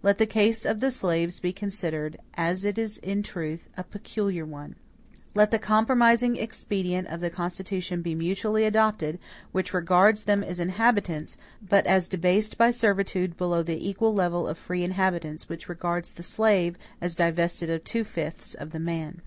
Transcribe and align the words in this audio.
Let 0.00 0.18
the 0.18 0.26
case 0.26 0.64
of 0.64 0.78
the 0.78 0.92
slaves 0.92 1.40
be 1.40 1.52
considered, 1.52 2.16
as 2.34 2.64
it 2.64 2.78
is 2.78 2.98
in 2.98 3.24
truth, 3.24 3.68
a 3.76 3.82
peculiar 3.82 4.44
one. 4.46 4.76
Let 5.34 5.50
the 5.50 5.58
compromising 5.58 6.36
expedient 6.36 7.08
of 7.08 7.18
the 7.20 7.30
Constitution 7.30 8.00
be 8.00 8.14
mutually 8.14 8.64
adopted, 8.64 9.18
which 9.50 9.74
regards 9.74 10.22
them 10.22 10.44
as 10.44 10.60
inhabitants, 10.60 11.36
but 11.68 11.84
as 11.84 12.06
debased 12.06 12.56
by 12.56 12.70
servitude 12.70 13.36
below 13.36 13.64
the 13.64 13.88
equal 13.88 14.14
level 14.14 14.46
of 14.46 14.56
free 14.56 14.84
inhabitants, 14.84 15.48
which 15.48 15.68
regards 15.68 16.12
the 16.12 16.22
SLAVE 16.22 16.78
as 17.00 17.16
divested 17.16 17.68
of 17.68 17.82
two 17.82 18.04
fifths 18.04 18.54
of 18.54 18.70
the 18.70 18.78
MAN. 18.78 19.20